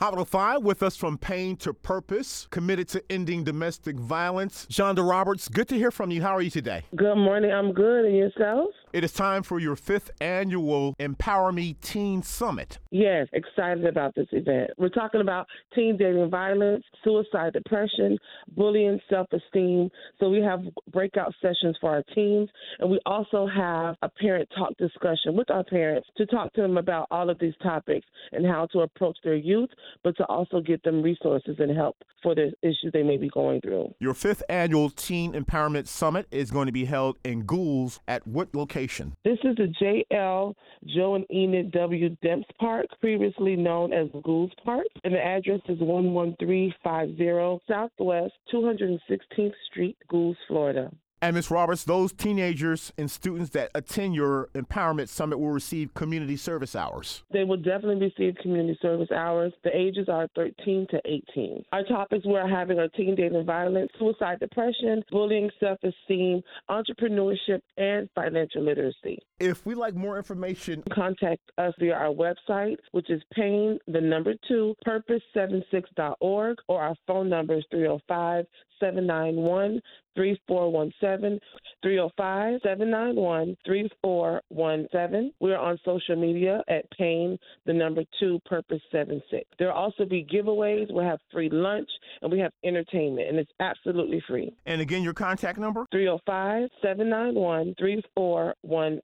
Hospital 0.00 0.24
5 0.24 0.64
with 0.64 0.82
us 0.82 0.96
from 0.96 1.16
Pain 1.16 1.56
to 1.58 1.72
Purpose, 1.72 2.48
committed 2.50 2.88
to 2.88 3.02
ending 3.08 3.44
domestic 3.44 3.96
violence. 3.96 4.66
Chanda 4.68 5.04
Roberts, 5.04 5.48
good 5.48 5.68
to 5.68 5.76
hear 5.76 5.92
from 5.92 6.10
you. 6.10 6.20
How 6.20 6.34
are 6.34 6.42
you 6.42 6.50
today? 6.50 6.82
Good 6.96 7.14
morning. 7.14 7.52
I'm 7.52 7.72
good. 7.72 8.04
And 8.06 8.16
yourself? 8.16 8.70
It 8.94 9.02
is 9.02 9.12
time 9.12 9.42
for 9.42 9.58
your 9.58 9.74
fifth 9.74 10.12
annual 10.20 10.94
Empower 11.00 11.50
Me 11.50 11.72
Teen 11.72 12.22
Summit. 12.22 12.78
Yes, 12.92 13.26
excited 13.32 13.84
about 13.86 14.14
this 14.14 14.28
event. 14.30 14.70
We're 14.78 14.88
talking 14.88 15.20
about 15.20 15.48
teen 15.74 15.96
dating 15.96 16.30
violence, 16.30 16.84
suicide, 17.02 17.54
depression, 17.54 18.16
bullying, 18.56 19.00
self 19.10 19.26
esteem. 19.32 19.90
So 20.20 20.28
we 20.30 20.38
have 20.42 20.60
breakout 20.92 21.34
sessions 21.42 21.76
for 21.80 21.90
our 21.90 22.04
teens, 22.14 22.48
and 22.78 22.88
we 22.88 23.00
also 23.04 23.48
have 23.48 23.96
a 24.02 24.08
parent 24.08 24.48
talk 24.56 24.76
discussion 24.78 25.34
with 25.34 25.50
our 25.50 25.64
parents 25.64 26.06
to 26.16 26.26
talk 26.26 26.52
to 26.52 26.62
them 26.62 26.78
about 26.78 27.08
all 27.10 27.28
of 27.30 27.40
these 27.40 27.54
topics 27.64 28.06
and 28.30 28.46
how 28.46 28.66
to 28.66 28.82
approach 28.82 29.18
their 29.24 29.34
youth, 29.34 29.70
but 30.04 30.16
to 30.18 30.24
also 30.26 30.60
get 30.60 30.80
them 30.84 31.02
resources 31.02 31.56
and 31.58 31.76
help 31.76 31.96
for 32.22 32.36
the 32.36 32.52
issues 32.62 32.90
they 32.92 33.02
may 33.02 33.16
be 33.16 33.28
going 33.28 33.60
through. 33.60 33.92
Your 33.98 34.14
fifth 34.14 34.44
annual 34.48 34.88
Teen 34.88 35.32
Empowerment 35.32 35.88
Summit 35.88 36.26
is 36.30 36.52
going 36.52 36.66
to 36.66 36.72
be 36.72 36.84
held 36.84 37.18
in 37.24 37.44
Goulds 37.44 37.98
at 38.06 38.24
what 38.24 38.54
location? 38.54 38.83
This 39.24 39.38
is 39.44 39.56
the 39.56 39.72
JL 39.80 40.54
Joe 40.94 41.14
and 41.14 41.24
Enid 41.30 41.72
W. 41.72 42.16
Demps 42.22 42.44
Park, 42.58 42.86
previously 43.00 43.56
known 43.56 43.92
as 43.92 44.08
Goulds 44.22 44.52
Park, 44.64 44.86
and 45.04 45.14
the 45.14 45.24
address 45.24 45.60
is 45.68 45.80
11350 45.80 47.62
Southwest 47.66 48.34
216th 48.52 49.54
Street, 49.70 49.96
Goulds, 50.08 50.38
Florida. 50.48 50.90
And 51.24 51.36
Ms. 51.36 51.50
Roberts, 51.50 51.84
those 51.84 52.12
teenagers 52.12 52.92
and 52.98 53.10
students 53.10 53.48
that 53.52 53.70
attend 53.74 54.14
your 54.14 54.50
Empowerment 54.54 55.08
Summit 55.08 55.38
will 55.38 55.52
receive 55.52 55.94
community 55.94 56.36
service 56.36 56.76
hours. 56.76 57.22
They 57.32 57.44
will 57.44 57.56
definitely 57.56 58.12
receive 58.14 58.34
community 58.42 58.78
service 58.82 59.10
hours. 59.10 59.54
The 59.64 59.74
ages 59.74 60.10
are 60.10 60.28
13 60.36 60.86
to 60.90 61.00
18. 61.06 61.64
Our 61.72 61.82
topics 61.84 62.26
we're 62.26 62.46
having 62.46 62.78
are 62.78 62.88
teen 62.88 63.14
dating 63.14 63.46
violence, 63.46 63.90
suicide 63.98 64.38
depression, 64.38 65.02
bullying, 65.10 65.48
self 65.58 65.78
esteem, 65.82 66.42
entrepreneurship, 66.68 67.60
and 67.78 68.06
financial 68.14 68.62
literacy. 68.62 69.18
If 69.44 69.66
we 69.66 69.74
like 69.74 69.94
more 69.94 70.16
information, 70.16 70.82
contact 70.90 71.42
us 71.58 71.74
via 71.78 71.92
our 71.92 72.14
website, 72.14 72.78
which 72.92 73.10
is 73.10 73.22
pain, 73.34 73.78
the 73.86 74.00
number 74.00 74.32
two, 74.48 74.74
purpose76.org, 74.86 76.56
or 76.66 76.80
our 76.80 76.94
phone 77.06 77.28
number 77.28 77.58
is 77.58 77.64
305 77.70 78.46
791 78.80 79.80
3417 80.16 81.40
305 81.82 82.60
791 82.62 83.56
3417. 83.66 85.32
We're 85.40 85.58
on 85.58 85.78
social 85.84 86.16
media 86.16 86.62
at 86.68 86.88
Pain, 86.96 87.38
the 87.66 87.72
number 87.72 88.04
two, 88.20 88.40
Purpose 88.46 88.80
76. 88.92 89.44
There'll 89.58 89.76
also 89.76 90.04
be 90.04 90.24
giveaways. 90.24 90.86
We'll 90.90 91.04
have 91.04 91.18
free 91.32 91.50
lunch 91.50 91.88
and 92.22 92.30
we 92.30 92.38
have 92.38 92.52
entertainment, 92.64 93.28
and 93.28 93.38
it's 93.38 93.50
absolutely 93.60 94.22
free. 94.26 94.54
And 94.66 94.80
again, 94.80 95.02
your 95.02 95.14
contact 95.14 95.58
number? 95.58 95.86
305 95.90 96.68
791 96.82 97.74
3417. 97.78 99.02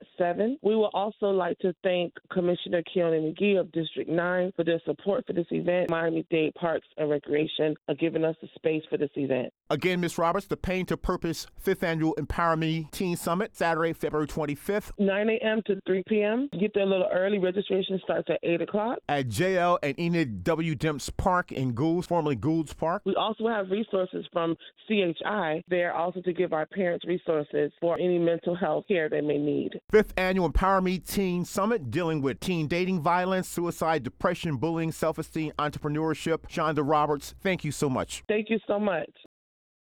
We 0.63 0.77
would 0.77 0.91
also 0.95 1.27
like 1.27 1.59
to 1.61 1.75
thank 1.83 2.13
Commissioner 2.33 2.83
Kionne 2.83 3.35
McGhee 3.35 3.59
of 3.59 3.71
District 3.73 4.09
9 4.09 4.53
for 4.57 4.65
their 4.65 4.81
support 4.85 5.27
for 5.27 5.33
this 5.33 5.47
event. 5.51 5.91
Miami 5.91 6.27
Dade 6.31 6.55
Parks 6.55 6.87
and 6.97 7.11
Recreation 7.11 7.75
are 7.89 7.95
giving 7.95 8.25
us 8.25 8.37
the 8.41 8.49
space 8.55 8.83
for 8.91 8.97
this 8.97 9.11
event. 9.17 9.53
Again, 9.71 10.01
Ms. 10.01 10.19
Roberts, 10.19 10.47
the 10.47 10.57
Pain 10.57 10.87
to 10.87 10.97
Purpose 10.97 11.47
5th 11.65 11.83
Annual 11.83 12.15
Empower 12.15 12.57
Me 12.57 12.89
Teen 12.91 13.17
Summit, 13.17 13.57
Saturday, 13.57 13.93
February 13.93 14.27
25th. 14.27 14.93
9 14.99 15.31
a.m. 15.31 15.63
to 15.67 15.81
3 15.87 16.03
p.m. 16.07 16.49
Get 16.59 16.73
there 16.75 16.83
a 16.83 16.87
little 16.87 17.09
early. 17.13 17.39
Registration 17.39 18.01
starts 18.03 18.29
at 18.31 18.39
8 18.43 18.63
o'clock. 18.63 18.99
At 19.09 19.29
JL 19.29 19.79
and 19.83 19.99
Enid 19.99 20.45
W. 20.45 20.75
Demps 20.75 21.11
Park 21.17 21.53
in 21.53 21.73
Goulds, 21.73 22.07
formerly 22.07 22.37
Goulds 22.37 22.75
Park. 22.75 23.03
We 23.05 23.15
also 23.15 23.47
have 23.49 23.71
resources 23.71 24.27
from 24.33 24.57
CHI 24.89 25.63
there 25.69 25.95
also 25.95 26.21
to 26.23 26.33
give 26.33 26.53
our 26.53 26.67
parents 26.67 27.05
resources 27.07 27.73
for 27.81 27.97
any 27.99 28.19
mental 28.19 28.57
health 28.57 28.85
care 28.89 29.09
they 29.09 29.21
may 29.21 29.39
need. 29.39 29.81
Fifth 29.91 30.10
Annual 30.17 30.47
Empower 30.47 30.81
Me 30.81 30.99
Teen 30.99 31.45
Summit, 31.45 31.91
dealing 31.91 32.23
with 32.23 32.41
teen 32.41 32.67
dating 32.67 33.01
violence, 33.01 33.49
suicide, 33.49 34.03
depression, 34.03 34.57
bullying, 34.57 34.93
self 34.93 35.19
esteem, 35.19 35.53
entrepreneurship. 35.59 36.49
Chanda 36.49 36.83
Roberts, 36.83 37.35
thank 37.43 37.65
you 37.65 37.73
so 37.73 37.89
much. 37.89 38.23
Thank 38.29 38.51
you 38.51 38.59
so 38.67 38.79
much. 38.79 39.11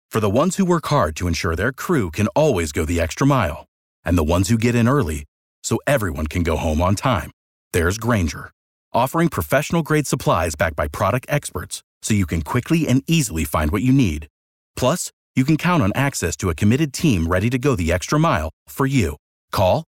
For 0.09 0.19
the 0.19 0.29
ones 0.29 0.57
who 0.57 0.65
work 0.65 0.87
hard 0.87 1.15
to 1.17 1.27
ensure 1.27 1.55
their 1.55 1.71
crew 1.71 2.11
can 2.11 2.27
always 2.35 2.71
go 2.71 2.83
the 2.83 2.99
extra 2.99 3.25
mile, 3.25 3.65
and 4.03 4.17
the 4.17 4.23
ones 4.23 4.49
who 4.49 4.57
get 4.57 4.75
in 4.75 4.87
early 4.87 5.23
so 5.63 5.79
everyone 5.87 6.27
can 6.27 6.43
go 6.43 6.57
home 6.57 6.81
on 6.81 6.95
time, 6.95 7.31
there's 7.71 7.97
Grainger, 7.97 8.51
offering 8.93 9.29
professional 9.29 9.83
grade 9.83 10.07
supplies 10.07 10.55
backed 10.55 10.75
by 10.75 10.87
product 10.87 11.25
experts 11.29 11.81
so 12.01 12.13
you 12.13 12.25
can 12.25 12.41
quickly 12.41 12.87
and 12.87 13.03
easily 13.07 13.45
find 13.45 13.71
what 13.71 13.83
you 13.83 13.93
need. 13.93 14.27
Plus, 14.75 15.11
you 15.35 15.45
can 15.45 15.55
count 15.55 15.81
on 15.81 15.91
access 15.95 16.35
to 16.35 16.49
a 16.49 16.55
committed 16.55 16.91
team 16.93 17.27
ready 17.27 17.49
to 17.49 17.57
go 17.57 17.75
the 17.75 17.91
extra 17.91 18.19
mile 18.19 18.49
for 18.67 18.85
you. 18.85 19.15
Call, 19.51 19.85